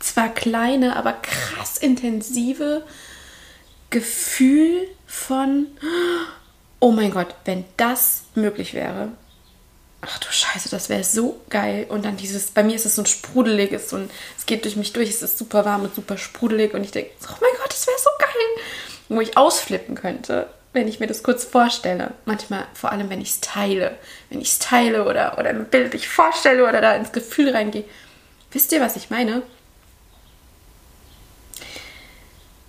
zwar 0.00 0.28
kleine, 0.30 0.96
aber 0.96 1.12
krass 1.12 1.76
intensive 1.76 2.84
Gefühl 3.90 4.88
von, 5.06 5.66
oh 6.80 6.90
mein 6.90 7.10
Gott, 7.10 7.34
wenn 7.44 7.64
das 7.76 8.22
möglich 8.34 8.74
wäre. 8.74 9.10
Ach 10.00 10.18
du 10.18 10.28
Scheiße, 10.30 10.70
das 10.70 10.88
wäre 10.88 11.04
so 11.04 11.40
geil. 11.50 11.86
Und 11.88 12.04
dann 12.04 12.16
dieses, 12.16 12.52
bei 12.52 12.62
mir 12.62 12.74
ist 12.74 12.86
es 12.86 12.96
so 12.96 13.02
ein 13.02 13.06
sprudeliges 13.06 13.92
und 13.92 14.10
es 14.38 14.46
geht 14.46 14.64
durch 14.64 14.76
mich 14.76 14.92
durch, 14.92 15.10
es 15.10 15.22
ist 15.22 15.36
super 15.36 15.64
warm 15.64 15.82
und 15.82 15.94
super 15.94 16.16
sprudelig 16.16 16.72
und 16.72 16.82
ich 16.82 16.90
denke, 16.90 17.10
oh 17.22 17.36
mein 17.40 17.50
Gott, 17.60 17.70
das 17.70 17.86
wäre 17.86 17.98
so 17.98 18.10
geil. 18.18 18.64
Wo 19.08 19.20
ich 19.20 19.36
ausflippen 19.36 19.94
könnte 19.94 20.48
wenn 20.72 20.88
ich 20.88 21.00
mir 21.00 21.06
das 21.06 21.22
kurz 21.22 21.44
vorstelle. 21.44 22.14
Manchmal, 22.24 22.66
vor 22.74 22.92
allem, 22.92 23.10
wenn 23.10 23.20
ich 23.20 23.30
es 23.30 23.40
teile. 23.40 23.98
Wenn 24.28 24.40
ich 24.40 24.50
es 24.50 24.58
teile 24.58 25.04
oder, 25.04 25.38
oder 25.38 25.50
ein 25.50 25.66
Bild 25.66 25.94
ich 25.94 26.08
vorstelle 26.08 26.66
oder 26.68 26.80
da 26.80 26.94
ins 26.94 27.12
Gefühl 27.12 27.50
reingehe. 27.50 27.84
Wisst 28.52 28.72
ihr, 28.72 28.80
was 28.80 28.96
ich 28.96 29.10
meine? 29.10 29.42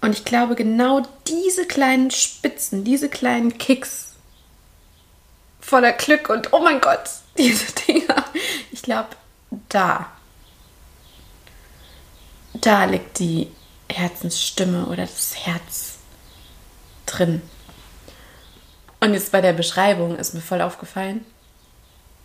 Und 0.02 0.14
ich 0.14 0.26
glaube, 0.26 0.56
genau 0.56 1.04
diese 1.28 1.68
kleinen 1.68 2.10
Spitzen, 2.10 2.84
diese 2.84 3.08
kleinen 3.08 3.58
Kicks 3.60 4.16
voller 5.60 5.94
Glück 5.94 6.30
und 6.30 6.54
oh 6.54 6.60
mein 6.60 6.82
Gott, 6.82 7.04
diese 7.38 7.72
Dinger, 7.88 8.26
ich 8.72 8.82
glaube, 8.82 9.10
da, 9.70 10.12
da 12.56 12.86
liegt 12.86 13.20
die 13.20 13.48
Herzensstimme 13.90 14.88
oder 14.88 15.04
das 15.04 15.36
Herz 15.46 16.00
drin. 17.06 17.42
Und 19.02 19.14
jetzt 19.16 19.32
bei 19.32 19.42
der 19.42 19.54
Beschreibung 19.54 20.16
ist 20.18 20.34
mir 20.34 20.42
voll 20.42 20.62
aufgefallen, 20.62 21.26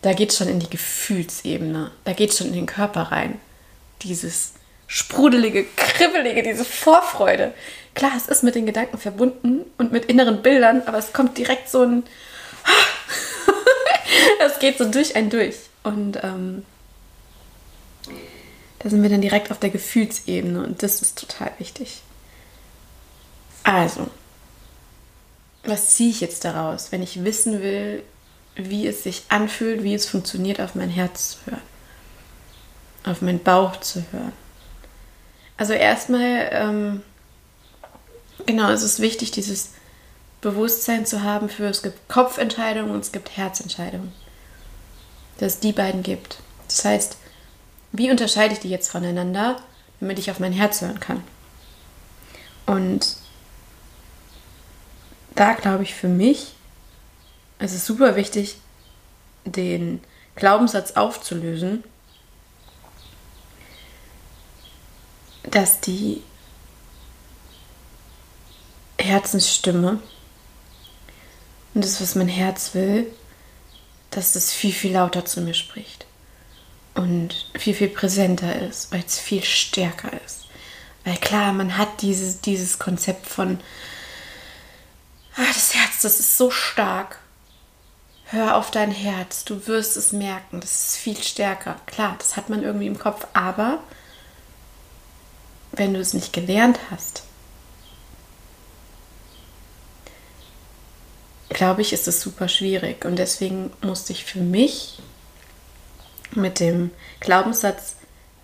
da 0.02 0.12
geht 0.12 0.30
es 0.30 0.36
schon 0.36 0.48
in 0.48 0.60
die 0.60 0.70
Gefühlsebene, 0.70 1.90
da 2.04 2.12
geht 2.12 2.30
es 2.30 2.38
schon 2.38 2.48
in 2.48 2.52
den 2.52 2.66
Körper 2.66 3.10
rein. 3.10 3.40
Dieses 4.02 4.52
sprudelige, 4.86 5.64
kribbelige, 5.74 6.42
diese 6.42 6.66
Vorfreude. 6.66 7.54
Klar, 7.94 8.12
es 8.14 8.28
ist 8.28 8.44
mit 8.44 8.54
den 8.54 8.66
Gedanken 8.66 8.98
verbunden 8.98 9.64
und 9.78 9.90
mit 9.90 10.04
inneren 10.04 10.42
Bildern, 10.42 10.82
aber 10.84 10.98
es 10.98 11.12
kommt 11.12 11.36
direkt 11.38 11.68
so 11.68 11.82
ein. 11.82 12.04
Es 14.38 14.58
geht 14.60 14.78
so 14.78 14.90
durch 14.90 15.16
ein 15.16 15.30
durch. 15.30 15.56
Und 15.82 16.22
ähm, 16.22 16.64
da 18.78 18.88
sind 18.88 19.02
wir 19.02 19.10
dann 19.10 19.20
direkt 19.20 19.50
auf 19.50 19.58
der 19.58 19.70
Gefühlsebene 19.70 20.62
und 20.62 20.82
das 20.82 21.02
ist 21.02 21.18
total 21.18 21.50
wichtig. 21.58 22.02
Also, 23.64 24.08
was 25.68 25.94
ziehe 25.94 26.10
ich 26.10 26.20
jetzt 26.20 26.44
daraus, 26.44 26.92
wenn 26.92 27.02
ich 27.02 27.24
wissen 27.24 27.60
will, 27.62 28.02
wie 28.54 28.86
es 28.86 29.02
sich 29.02 29.24
anfühlt, 29.28 29.82
wie 29.82 29.94
es 29.94 30.08
funktioniert, 30.08 30.60
auf 30.60 30.74
mein 30.74 30.90
Herz 30.90 31.30
zu 31.30 31.50
hören, 31.50 31.62
auf 33.04 33.22
meinen 33.22 33.42
Bauch 33.42 33.76
zu 33.80 34.04
hören. 34.12 34.32
Also 35.56 35.72
erstmal, 35.72 36.48
ähm, 36.52 37.02
genau, 38.46 38.70
es 38.70 38.82
ist 38.82 39.00
wichtig, 39.00 39.30
dieses 39.30 39.70
Bewusstsein 40.40 41.06
zu 41.06 41.22
haben 41.22 41.48
für, 41.48 41.64
es 41.64 41.82
gibt 41.82 42.08
Kopfentscheidungen 42.08 42.90
und 42.90 43.00
es 43.00 43.12
gibt 43.12 43.36
Herzentscheidungen. 43.36 44.12
Dass 45.38 45.54
es 45.54 45.60
die 45.60 45.72
beiden 45.72 46.02
gibt. 46.02 46.38
Das 46.68 46.84
heißt, 46.84 47.16
wie 47.92 48.10
unterscheide 48.10 48.54
ich 48.54 48.60
die 48.60 48.70
jetzt 48.70 48.90
voneinander, 48.90 49.56
damit 50.00 50.18
ich 50.18 50.30
auf 50.30 50.38
mein 50.38 50.52
Herz 50.52 50.80
hören 50.80 51.00
kann? 51.00 51.22
Und 52.66 53.16
da 55.36 55.52
glaube 55.52 55.84
ich 55.84 55.94
für 55.94 56.08
mich, 56.08 56.54
es 57.58 57.72
ist 57.72 57.86
super 57.86 58.16
wichtig, 58.16 58.56
den 59.44 60.00
Glaubenssatz 60.34 60.92
aufzulösen, 60.92 61.84
dass 65.44 65.80
die 65.80 66.22
Herzensstimme 68.98 70.00
und 71.74 71.84
das, 71.84 72.00
was 72.00 72.14
mein 72.14 72.28
Herz 72.28 72.74
will, 72.74 73.06
dass 74.10 74.32
das 74.32 74.52
viel, 74.52 74.72
viel 74.72 74.94
lauter 74.94 75.24
zu 75.24 75.42
mir 75.42 75.54
spricht 75.54 76.06
und 76.94 77.50
viel, 77.58 77.74
viel 77.74 77.88
präsenter 77.88 78.60
ist, 78.62 78.90
weil 78.90 79.04
es 79.06 79.18
viel 79.18 79.44
stärker 79.44 80.10
ist. 80.24 80.46
Weil 81.04 81.18
klar, 81.18 81.52
man 81.52 81.76
hat 81.76 82.00
dieses, 82.02 82.40
dieses 82.40 82.78
Konzept 82.78 83.26
von, 83.26 83.60
Ah, 85.36 85.46
das 85.46 85.74
Herz, 85.74 86.00
das 86.02 86.18
ist 86.18 86.38
so 86.38 86.50
stark. 86.50 87.18
Hör 88.24 88.56
auf 88.56 88.70
dein 88.70 88.90
Herz, 88.90 89.44
du 89.44 89.66
wirst 89.66 89.96
es 89.96 90.12
merken, 90.12 90.60
das 90.60 90.88
ist 90.88 90.96
viel 90.96 91.22
stärker. 91.22 91.76
Klar, 91.86 92.16
das 92.18 92.36
hat 92.36 92.48
man 92.48 92.62
irgendwie 92.62 92.86
im 92.86 92.98
Kopf, 92.98 93.26
aber 93.34 93.80
wenn 95.72 95.92
du 95.92 96.00
es 96.00 96.14
nicht 96.14 96.32
gelernt 96.32 96.80
hast, 96.90 97.22
glaube 101.50 101.82
ich, 101.82 101.92
ist 101.92 102.08
es 102.08 102.20
super 102.20 102.48
schwierig. 102.48 103.04
Und 103.04 103.16
deswegen 103.16 103.72
musste 103.82 104.12
ich 104.12 104.24
für 104.24 104.40
mich 104.40 105.00
mit 106.32 106.60
dem 106.60 106.90
Glaubenssatz 107.20 107.96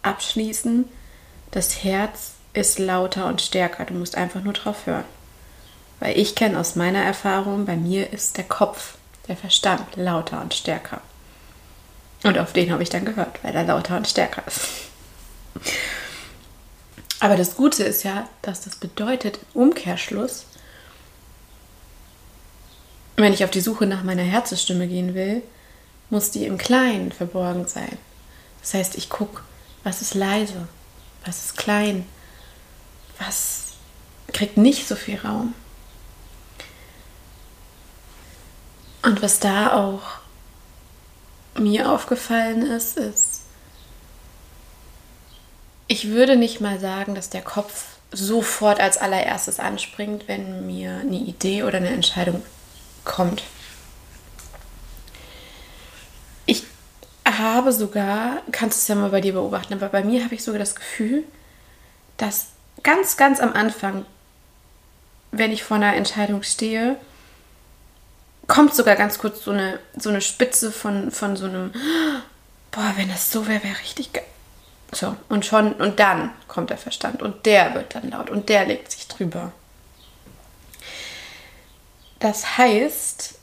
abschließen, 0.02 0.88
das 1.50 1.82
Herz 1.84 2.32
ist 2.52 2.78
lauter 2.78 3.26
und 3.26 3.40
stärker. 3.40 3.86
Du 3.86 3.94
musst 3.94 4.14
einfach 4.14 4.42
nur 4.42 4.52
drauf 4.52 4.86
hören. 4.86 5.04
Weil 6.02 6.18
ich 6.18 6.34
kenne 6.34 6.58
aus 6.58 6.74
meiner 6.74 7.00
Erfahrung, 7.00 7.64
bei 7.64 7.76
mir 7.76 8.12
ist 8.12 8.36
der 8.36 8.42
Kopf, 8.42 8.94
der 9.28 9.36
Verstand 9.36 9.94
lauter 9.94 10.40
und 10.40 10.52
stärker. 10.52 11.00
Und 12.24 12.38
auf 12.38 12.52
den 12.52 12.72
habe 12.72 12.82
ich 12.82 12.90
dann 12.90 13.04
gehört, 13.04 13.38
weil 13.44 13.54
er 13.54 13.62
lauter 13.62 13.98
und 13.98 14.08
stärker 14.08 14.42
ist. 14.48 14.62
Aber 17.20 17.36
das 17.36 17.54
Gute 17.54 17.84
ist 17.84 18.02
ja, 18.02 18.28
dass 18.42 18.62
das 18.62 18.74
bedeutet, 18.74 19.38
im 19.54 19.60
Umkehrschluss, 19.60 20.46
wenn 23.14 23.32
ich 23.32 23.44
auf 23.44 23.52
die 23.52 23.60
Suche 23.60 23.86
nach 23.86 24.02
meiner 24.02 24.24
Herzensstimme 24.24 24.88
gehen 24.88 25.14
will, 25.14 25.40
muss 26.10 26.32
die 26.32 26.46
im 26.46 26.58
Kleinen 26.58 27.12
verborgen 27.12 27.68
sein. 27.68 27.96
Das 28.60 28.74
heißt, 28.74 28.96
ich 28.96 29.08
gucke, 29.08 29.40
was 29.84 30.02
ist 30.02 30.14
leise, 30.14 30.66
was 31.24 31.44
ist 31.44 31.56
klein, 31.56 32.04
was 33.20 33.74
kriegt 34.32 34.56
nicht 34.56 34.88
so 34.88 34.96
viel 34.96 35.20
Raum. 35.20 35.54
Und 39.02 39.20
was 39.20 39.40
da 39.40 39.72
auch 39.72 40.02
mir 41.58 41.90
aufgefallen 41.90 42.62
ist, 42.62 42.96
ist, 42.96 43.42
ich 45.88 46.08
würde 46.08 46.36
nicht 46.36 46.60
mal 46.60 46.78
sagen, 46.78 47.14
dass 47.14 47.28
der 47.28 47.42
Kopf 47.42 47.84
sofort 48.12 48.80
als 48.80 48.98
allererstes 48.98 49.58
anspringt, 49.58 50.28
wenn 50.28 50.66
mir 50.66 51.00
eine 51.00 51.16
Idee 51.16 51.64
oder 51.64 51.78
eine 51.78 51.90
Entscheidung 51.90 52.42
kommt. 53.04 53.42
Ich 56.46 56.64
habe 57.26 57.72
sogar, 57.72 58.42
kannst 58.52 58.78
du 58.78 58.80
es 58.82 58.88
ja 58.88 58.94
mal 58.94 59.10
bei 59.10 59.20
dir 59.20 59.32
beobachten, 59.32 59.74
aber 59.74 59.88
bei 59.88 60.04
mir 60.04 60.24
habe 60.24 60.34
ich 60.34 60.44
sogar 60.44 60.58
das 60.58 60.74
Gefühl, 60.74 61.24
dass 62.16 62.48
ganz, 62.82 63.16
ganz 63.16 63.40
am 63.40 63.52
Anfang, 63.52 64.06
wenn 65.32 65.50
ich 65.50 65.64
vor 65.64 65.76
einer 65.76 65.94
Entscheidung 65.94 66.42
stehe, 66.42 66.96
kommt 68.46 68.74
sogar 68.74 68.96
ganz 68.96 69.18
kurz 69.18 69.44
so 69.44 69.50
eine, 69.50 69.78
so 69.96 70.10
eine 70.10 70.20
Spitze 70.20 70.72
von, 70.72 71.10
von 71.10 71.36
so 71.36 71.46
einem, 71.46 71.72
boah, 72.70 72.92
wenn 72.96 73.08
das 73.08 73.30
so 73.30 73.46
wäre, 73.46 73.62
wäre 73.62 73.78
richtig 73.80 74.12
geil. 74.12 74.24
So, 74.94 75.16
und 75.28 75.46
schon, 75.46 75.72
und 75.74 75.98
dann 76.00 76.30
kommt 76.48 76.70
der 76.70 76.76
Verstand 76.76 77.22
und 77.22 77.46
der 77.46 77.74
wird 77.74 77.94
dann 77.94 78.10
laut 78.10 78.28
und 78.28 78.48
der 78.50 78.66
legt 78.66 78.92
sich 78.92 79.08
drüber. 79.08 79.52
Das 82.18 82.58
heißt, 82.58 83.34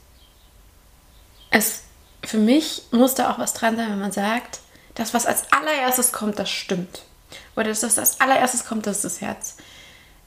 es, 1.49 1.81
für 2.23 2.37
mich 2.37 2.83
muss 2.91 3.15
da 3.15 3.31
auch 3.31 3.39
was 3.39 3.53
dran 3.53 3.75
sein, 3.75 3.89
wenn 3.89 3.99
man 3.99 4.11
sagt, 4.11 4.59
das, 4.93 5.13
was 5.13 5.25
als 5.25 5.51
allererstes 5.51 6.11
kommt, 6.11 6.37
das 6.37 6.49
stimmt. 6.49 7.03
Oder 7.55 7.69
das, 7.69 7.83
was 7.83 7.97
als 7.97 8.21
allererstes 8.21 8.65
kommt, 8.65 8.85
das 8.85 8.97
ist 8.97 9.05
das 9.05 9.21
Herz. 9.21 9.57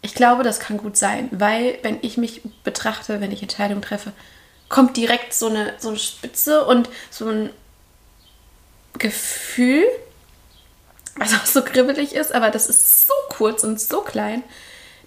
Ich 0.00 0.14
glaube, 0.14 0.43
das 0.43 0.59
kann 0.59 0.79
gut 0.79 0.97
sein, 0.97 1.29
weil 1.31 1.79
wenn 1.83 1.99
ich 2.02 2.17
mich 2.17 2.43
betrachte, 2.64 3.21
wenn 3.21 3.31
ich 3.31 3.43
Entscheidungen 3.43 3.83
treffe, 3.83 4.12
kommt 4.73 4.97
direkt 4.97 5.35
so 5.35 5.47
eine, 5.47 5.75
so 5.79 5.91
eine 5.91 5.99
Spitze 5.99 6.64
und 6.64 6.88
so 7.11 7.29
ein 7.29 7.50
Gefühl, 8.99 9.85
was 11.17 11.35
auch 11.35 11.47
so 11.47 11.62
kribbelig 11.62 12.14
ist, 12.14 12.35
aber 12.35 12.50
das 12.50 12.67
ist 12.67 13.07
so 13.07 13.14
kurz 13.29 13.62
und 13.62 13.81
so 13.81 14.00
klein, 14.00 14.43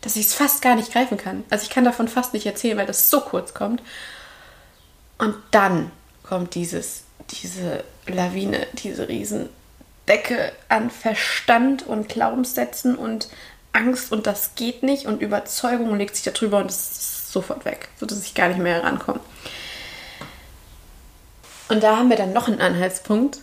dass 0.01 0.15
ich 0.15 0.27
es 0.27 0.33
fast 0.35 0.61
gar 0.61 0.75
nicht 0.75 0.93
greifen 0.93 1.17
kann. 1.17 1.43
Also 1.49 1.63
ich 1.63 1.71
kann 1.71 1.83
davon 1.83 2.07
fast 2.07 2.33
nicht 2.33 2.45
erzählen, 2.45 2.77
weil 2.77 2.85
das 2.85 3.09
so 3.09 3.21
kurz 3.21 3.53
kommt. 3.53 3.81
Und 5.17 5.35
dann 5.51 5.91
kommt 6.23 6.53
dieses, 6.53 7.03
diese 7.31 7.83
Lawine, 8.05 8.67
diese 8.73 9.07
Riesendecke 9.07 10.51
an 10.69 10.91
Verstand 10.91 11.87
und 11.87 12.07
Glaubenssätzen 12.07 12.95
und 12.95 13.29
Angst 13.73 14.11
und 14.11 14.27
das 14.27 14.55
geht 14.55 14.83
nicht 14.83 15.05
und 15.05 15.21
Überzeugung 15.21 15.95
legt 15.97 16.15
sich 16.15 16.23
da 16.23 16.31
drüber 16.31 16.59
und 16.59 16.69
es 16.69 16.91
ist 16.91 17.31
sofort 17.31 17.65
weg, 17.65 17.89
sodass 17.99 18.23
ich 18.23 18.33
gar 18.33 18.47
nicht 18.47 18.59
mehr 18.59 18.75
herankomme. 18.75 19.19
Und 21.69 21.81
da 21.81 21.97
haben 21.97 22.09
wir 22.09 22.17
dann 22.17 22.33
noch 22.33 22.47
einen 22.47 22.61
Anhaltspunkt. 22.61 23.39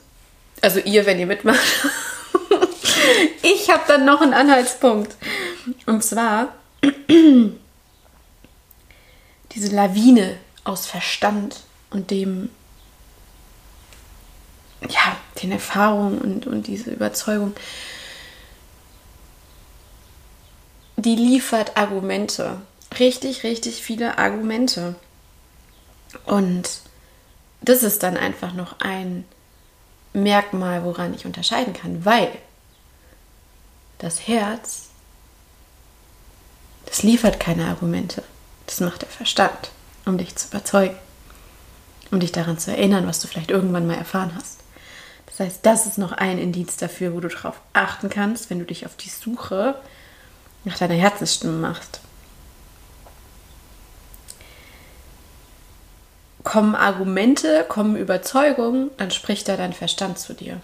Also 0.61 0.79
ihr, 0.79 1.07
wenn 1.07 1.19
ihr 1.19 1.27
mitmacht. 1.27 1.59
ich 3.43 3.69
habe 3.71 3.83
dann 3.89 4.05
noch 4.05 4.21
einen 4.21 4.35
Anhaltspunkt. 4.35 5.17
Und 5.87 6.05
zwar 6.05 6.55
diese 9.53 9.75
Lawine 9.75 10.37
aus 10.65 10.87
Verstand 10.87 11.61
und 11.91 12.11
dem, 12.11 12.51
ja, 14.89 15.17
den 15.43 15.53
Erfahrungen 15.53 16.19
und, 16.21 16.47
und 16.47 16.67
diese 16.69 16.91
Überzeugung, 16.91 17.55
die 20.97 21.17
liefert 21.17 21.77
Argumente. 21.77 22.61
Richtig, 22.99 23.43
richtig 23.43 23.83
viele 23.83 24.19
Argumente. 24.19 24.95
Und 26.25 26.69
das 27.63 27.83
ist 27.83 28.03
dann 28.03 28.17
einfach 28.17 28.53
noch 28.53 28.81
ein 28.81 29.25
Merkmal, 30.13 30.85
woran 30.85 31.15
ich 31.15 31.25
unterscheiden 31.25 31.73
kann, 31.73 32.05
weil 32.05 32.31
das 33.99 34.27
Herz, 34.27 34.89
das 36.87 37.03
liefert 37.03 37.41
keine 37.41 37.67
Argumente. 37.67 38.23
Das 38.67 38.81
macht 38.81 39.03
der 39.03 39.09
Verstand, 39.09 39.71
um 40.05 40.19
dich 40.19 40.35
zu 40.37 40.49
überzeugen, 40.49 40.97
um 42.11 42.21
dich 42.21 42.33
daran 42.33 42.59
zu 42.59 42.73
erinnern, 42.73 43.07
was 43.07 43.21
du 43.21 43.29
vielleicht 43.29 43.51
irgendwann 43.51 43.87
mal 43.87 43.97
erfahren 43.97 44.33
hast. 44.35 44.59
Das 45.27 45.41
heißt, 45.41 45.61
das 45.63 45.87
ist 45.87 45.99
noch 45.99 46.13
ein 46.13 46.39
Indiz 46.39 46.77
dafür, 46.77 47.15
wo 47.15 47.21
du 47.21 47.29
darauf 47.29 47.61
achten 47.73 48.11
kannst, 48.11 48.51
wenn 48.51 48.59
du 48.59 48.67
dich 48.67 48.85
auf 48.85 48.97
die 48.97 49.09
Suche 49.09 49.77
nach 50.65 50.77
deiner 50.77 50.95
Herzensstimme 50.95 51.57
machst. 51.57 52.01
Kommen 56.45 56.75
Argumente, 56.75 57.65
kommen 57.69 57.97
Überzeugungen, 57.97 58.91
dann 58.97 59.11
spricht 59.11 59.49
da 59.49 59.57
dein 59.57 59.73
Verstand 59.73 60.19
zu 60.19 60.35
dir. 60.35 60.61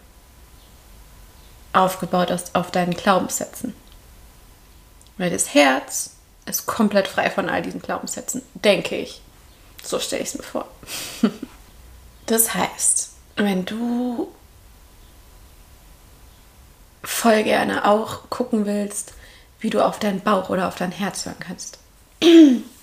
Aufgebaut 1.72 2.34
auf 2.54 2.70
deinen 2.70 2.94
Glaubenssätzen. 2.94 3.74
Weil 5.18 5.30
das 5.30 5.54
Herz 5.54 6.16
ist 6.46 6.66
komplett 6.66 7.08
frei 7.08 7.30
von 7.30 7.48
all 7.48 7.62
diesen 7.62 7.82
Glaubenssätzen, 7.82 8.42
denke 8.54 8.96
ich. 8.96 9.20
So 9.82 9.98
stelle 9.98 10.22
ich 10.22 10.28
es 10.28 10.34
mir 10.36 10.42
vor. 10.44 10.68
das 12.26 12.54
heißt, 12.54 13.10
wenn 13.36 13.64
du 13.64 14.32
voll 17.02 17.42
gerne 17.44 17.84
auch 17.84 18.28
gucken 18.30 18.66
willst, 18.66 19.12
wie 19.60 19.70
du 19.70 19.84
auf 19.84 19.98
deinen 19.98 20.20
Bauch 20.20 20.50
oder 20.50 20.68
auf 20.68 20.76
dein 20.76 20.92
Herz 20.92 21.26
hören 21.26 21.36
kannst, 21.40 21.78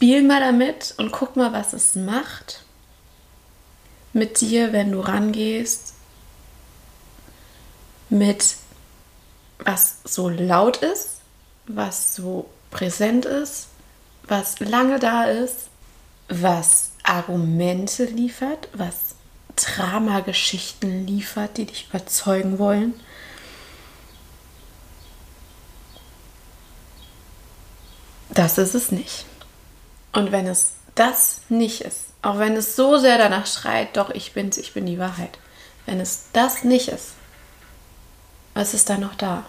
spiel 0.00 0.22
mal 0.22 0.40
damit 0.40 0.94
und 0.96 1.12
guck 1.12 1.36
mal, 1.36 1.52
was 1.52 1.74
es 1.74 1.94
macht 1.94 2.62
mit 4.14 4.40
dir, 4.40 4.72
wenn 4.72 4.92
du 4.92 5.00
rangehst, 5.00 5.92
mit 8.08 8.56
was 9.58 9.98
so 10.04 10.30
laut 10.30 10.78
ist, 10.78 11.20
was 11.66 12.14
so 12.14 12.48
präsent 12.70 13.26
ist, 13.26 13.66
was 14.22 14.58
lange 14.60 14.98
da 15.00 15.24
ist, 15.24 15.68
was 16.30 16.92
Argumente 17.02 18.06
liefert, 18.06 18.70
was 18.72 19.16
Dramageschichten 19.54 21.06
liefert, 21.06 21.58
die 21.58 21.66
dich 21.66 21.88
überzeugen 21.90 22.58
wollen. 22.58 22.94
Das 28.30 28.56
ist 28.56 28.74
es 28.74 28.90
nicht. 28.90 29.26
Und 30.12 30.32
wenn 30.32 30.46
es 30.46 30.72
das 30.94 31.42
nicht 31.48 31.82
ist, 31.82 32.06
auch 32.22 32.38
wenn 32.38 32.56
es 32.56 32.76
so 32.76 32.98
sehr 32.98 33.18
danach 33.18 33.46
schreit, 33.46 33.96
doch 33.96 34.10
ich 34.10 34.32
bin's, 34.32 34.58
ich 34.58 34.74
bin 34.74 34.86
die 34.86 34.98
Wahrheit. 34.98 35.38
Wenn 35.86 36.00
es 36.00 36.26
das 36.32 36.64
nicht 36.64 36.88
ist, 36.88 37.12
was 38.54 38.74
ist 38.74 38.90
dann 38.90 39.00
noch 39.00 39.14
da? 39.14 39.46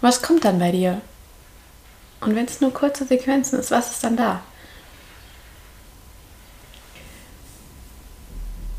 Was 0.00 0.22
kommt 0.22 0.44
dann 0.44 0.58
bei 0.58 0.72
dir? 0.72 1.00
Und 2.20 2.34
wenn 2.34 2.46
es 2.46 2.60
nur 2.60 2.72
kurze 2.72 3.04
Sequenzen 3.04 3.58
ist, 3.58 3.70
was 3.70 3.90
ist 3.92 4.04
dann 4.04 4.16
da? 4.16 4.42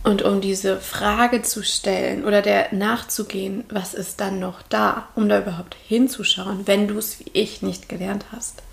Und 0.04 0.22
um 0.24 0.42
diese 0.42 0.80
Frage 0.80 1.42
zu 1.42 1.64
stellen 1.64 2.26
oder 2.26 2.42
der 2.42 2.74
nachzugehen, 2.74 3.64
was 3.70 3.94
ist 3.94 4.20
dann 4.20 4.40
noch 4.40 4.62
da, 4.64 5.10
um 5.16 5.30
da 5.30 5.40
überhaupt 5.40 5.76
hinzuschauen, 5.76 6.68
wenn 6.68 6.88
du 6.88 6.98
es 6.98 7.20
wie 7.20 7.30
ich 7.34 7.62
nicht 7.62 7.90
gelernt 7.90 8.26
hast, 8.32 8.64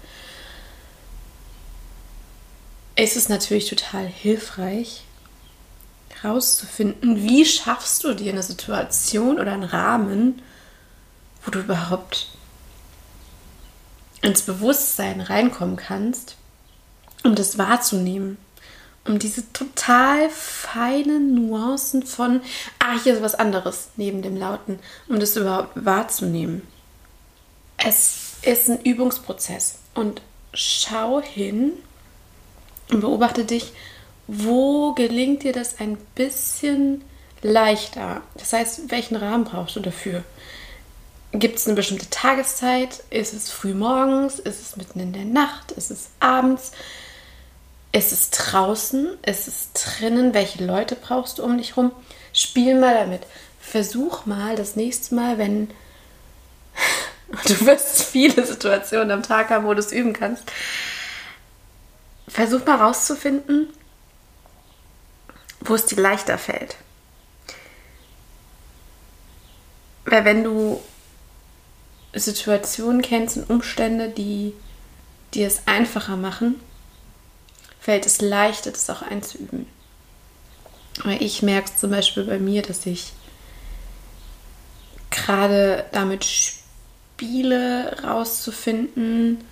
ist 2.97 3.17
es 3.17 3.29
natürlich 3.29 3.69
total 3.69 4.07
hilfreich, 4.07 5.03
herauszufinden, 6.09 7.23
wie 7.23 7.45
schaffst 7.45 8.03
du 8.05 8.15
dir 8.15 8.33
eine 8.33 8.43
Situation 8.43 9.39
oder 9.39 9.53
einen 9.53 9.65
Rahmen, 9.65 10.43
wo 11.45 11.51
du 11.51 11.61
überhaupt 11.61 12.29
ins 14.23 14.43
Bewusstsein 14.43 15.21
reinkommen 15.21 15.77
kannst, 15.77 16.37
um 17.23 17.35
das 17.35 17.59
wahrzunehmen. 17.59 18.39
Um 19.05 19.21
diese 19.21 19.53
total 19.53 20.29
feinen 20.31 21.35
Nuancen 21.35 22.05
von, 22.05 22.41
ah, 22.81 23.01
hier 23.05 23.15
ist 23.15 23.23
was 23.23 23.37
anderes 23.37 23.91
neben 23.97 24.21
dem 24.21 24.37
Lauten, 24.37 24.81
um 25.09 25.21
das 25.21 25.37
überhaupt 25.37 25.71
wahrzunehmen. 25.77 26.63
Es 27.77 28.33
ist 28.43 28.69
ein 28.69 28.81
Übungsprozess 28.83 29.79
und 29.95 30.23
schau 30.55 31.21
hin 31.21 31.73
und 32.91 33.01
beobachte 33.01 33.45
dich, 33.45 33.73
wo 34.27 34.93
gelingt 34.95 35.43
dir 35.43 35.53
das 35.53 35.79
ein 35.81 35.97
bisschen 36.15 37.03
leichter? 37.43 38.23
Das 38.35 38.53
heißt, 38.53 38.91
welchen 38.91 39.17
Rahmen 39.17 39.45
brauchst 39.45 39.77
du 39.77 39.81
dafür? 39.81 40.25
Gibt 41.33 41.59
es 41.59 41.67
eine 41.67 41.77
bestimmte 41.77 42.09
Tageszeit? 42.11 43.03
Ist 43.11 43.35
es 43.35 43.51
früh 43.51 43.75
morgens? 43.75 44.39
Ist 44.39 44.61
es 44.61 44.77
mitten 44.77 45.01
in 45.01 45.13
der 45.13 45.25
Nacht? 45.25 45.73
Ist 45.73 45.91
es 45.91 46.09
abends? 46.19 46.73
Ist 47.93 48.13
es 48.13 48.31
draußen? 48.31 49.19
Ist 49.25 49.49
es 49.49 49.71
drinnen? 49.73 50.35
Welche 50.35 50.65
Leute 50.65 50.97
brauchst 50.97 51.39
du 51.39 51.45
um 51.45 51.59
dich 51.59 51.77
rum? 51.77 51.93
Spiel 52.33 52.79
mal 52.79 52.95
damit. 52.95 53.23
Versuch 53.61 54.27
mal 54.27 54.57
das 54.57 54.77
nächste 54.77 55.15
Mal, 55.15 55.39
wenn 55.39 55.71
du 57.47 57.67
wirst 57.67 58.03
viele 58.03 58.47
Situationen 58.47 59.11
am 59.11 59.23
Tag 59.23 59.51
haben, 59.51 59.67
wo 59.67 59.75
du 59.75 59.81
es 59.81 59.93
üben 59.93 60.13
kannst. 60.13 60.45
Versuch 62.29 62.65
mal 62.67 62.77
rauszufinden, 62.77 63.69
wo 65.61 65.75
es 65.75 65.87
dir 65.87 66.01
leichter 66.01 66.39
fällt. 66.39 66.77
Weil 70.05 70.25
wenn 70.25 70.45
du 70.45 70.81
Situationen 72.15 73.03
kennst 73.03 73.37
und 73.37 73.51
Umstände, 73.51 74.09
die 74.09 74.55
dir 75.35 75.47
es 75.47 75.67
einfacher 75.67 76.17
machen, 76.17 76.61
fällt 77.81 78.07
es 78.07 78.21
leichter, 78.21 78.71
das 78.71 78.89
auch 78.91 79.03
einzuüben. 79.03 79.67
Weil 81.05 81.23
ich 81.23 81.43
merke 81.43 81.71
es 81.73 81.81
zum 81.81 81.91
Beispiel 81.91 82.25
bei 82.25 82.39
mir, 82.39 82.63
dass 82.63 82.87
ich 82.87 83.13
gerade 85.11 85.85
damit 85.93 86.25
spiele, 86.25 88.03
rauszufinden, 88.03 89.45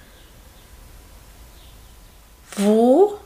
wo 2.56 3.18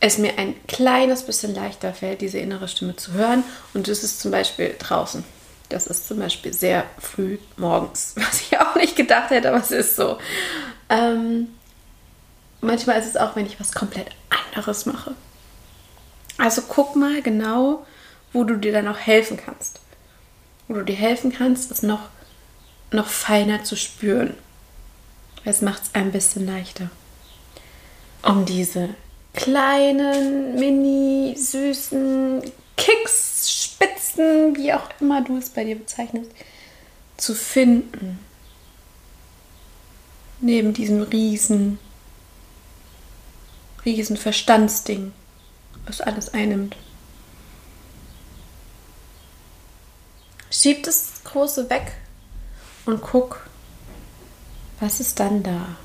es 0.00 0.18
mir 0.18 0.38
ein 0.38 0.54
kleines 0.66 1.24
bisschen 1.24 1.54
leichter 1.54 1.92
fällt, 1.92 2.20
diese 2.20 2.38
innere 2.38 2.68
Stimme 2.68 2.96
zu 2.96 3.12
hören. 3.12 3.42
Und 3.74 3.88
das 3.88 4.04
ist 4.04 4.20
zum 4.20 4.30
Beispiel 4.30 4.74
draußen. 4.78 5.24
Das 5.68 5.86
ist 5.86 6.08
zum 6.08 6.18
Beispiel 6.18 6.52
sehr 6.52 6.84
früh 6.98 7.38
morgens, 7.56 8.14
was 8.16 8.42
ich 8.42 8.58
auch 8.58 8.76
nicht 8.76 8.96
gedacht 8.96 9.30
hätte, 9.30 9.48
aber 9.48 9.58
es 9.58 9.70
ist 9.70 9.96
so. 9.96 10.18
Ähm, 10.88 11.48
manchmal 12.60 12.98
ist 12.98 13.06
es 13.06 13.16
auch, 13.16 13.36
wenn 13.36 13.46
ich 13.46 13.60
was 13.60 13.72
komplett 13.72 14.10
anderes 14.30 14.86
mache. 14.86 15.14
Also 16.38 16.62
guck 16.68 16.94
mal 16.94 17.20
genau, 17.20 17.84
wo 18.32 18.44
du 18.44 18.56
dir 18.56 18.72
dann 18.72 18.88
auch 18.88 18.98
helfen 18.98 19.36
kannst. 19.36 19.80
Wo 20.68 20.74
du 20.74 20.84
dir 20.84 20.96
helfen 20.96 21.32
kannst, 21.32 21.70
es 21.72 21.82
noch, 21.82 22.08
noch 22.92 23.08
feiner 23.08 23.64
zu 23.64 23.76
spüren. 23.76 24.34
Es 25.44 25.62
macht 25.62 25.82
es 25.84 25.94
ein 25.94 26.12
bisschen 26.12 26.46
leichter. 26.46 26.90
Um 28.22 28.44
diese 28.44 28.90
kleinen, 29.34 30.56
mini, 30.56 31.36
süßen 31.36 32.42
Kicks, 32.76 33.50
Spitzen, 33.50 34.56
wie 34.56 34.72
auch 34.72 34.88
immer 35.00 35.22
du 35.22 35.36
es 35.36 35.50
bei 35.50 35.64
dir 35.64 35.76
bezeichnest, 35.76 36.30
zu 37.16 37.34
finden. 37.34 38.18
Neben 40.40 40.72
diesem 40.72 41.02
riesen, 41.02 41.78
riesen 43.84 44.16
Verstandsding, 44.16 45.12
was 45.86 46.00
alles 46.00 46.32
einnimmt. 46.32 46.76
Schieb 50.50 50.84
das 50.84 51.22
Große 51.24 51.68
weg 51.70 51.92
und 52.86 53.00
guck, 53.00 53.47
was 54.80 55.00
ist 55.00 55.18
dann 55.20 55.42
da? 55.42 55.76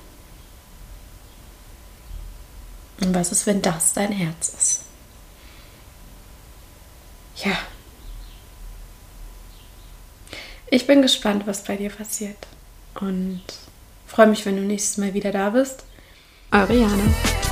Und 3.02 3.14
was 3.14 3.32
ist, 3.32 3.46
wenn 3.48 3.62
das 3.62 3.94
dein 3.94 4.12
Herz 4.12 4.50
ist? 4.50 4.82
Ja. 7.44 7.58
Ich 10.70 10.88
bin 10.88 11.02
gespannt, 11.02 11.46
was 11.46 11.64
bei 11.64 11.76
dir 11.76 11.90
passiert. 11.90 12.48
Und 13.00 13.44
freue 14.08 14.28
mich, 14.28 14.46
wenn 14.46 14.56
du 14.56 14.62
nächstes 14.62 14.98
Mal 14.98 15.14
wieder 15.14 15.32
da 15.32 15.50
bist. 15.50 15.84
Eure 16.52 16.74
Jana. 16.74 17.43